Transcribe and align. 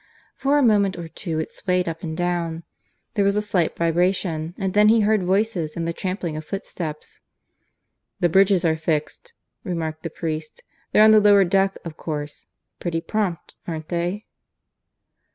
For 0.35 0.57
a 0.57 0.63
moment 0.63 0.97
or 0.97 1.07
two 1.07 1.37
it 1.37 1.51
swayed 1.51 1.87
up 1.87 2.01
and 2.01 2.17
down; 2.17 2.63
there 3.13 3.23
was 3.23 3.35
a 3.35 3.39
slight 3.43 3.77
vibration; 3.77 4.55
and 4.57 4.73
then 4.73 4.89
he 4.89 5.01
heard 5.01 5.21
voices 5.21 5.77
and 5.77 5.87
the 5.87 5.93
trampling 5.93 6.35
of 6.35 6.43
footsteps. 6.43 7.19
"The 8.19 8.27
bridges 8.27 8.65
are 8.65 8.75
fixed," 8.75 9.35
remarked 9.63 10.01
the 10.01 10.09
priest. 10.09 10.63
"They're 10.91 11.03
on 11.03 11.11
the 11.11 11.19
lower 11.21 11.43
deck, 11.43 11.77
of 11.85 11.97
course. 11.97 12.47
Pretty 12.79 12.99
prompt, 12.99 13.53
aren't 13.67 13.89
they?" 13.89 14.25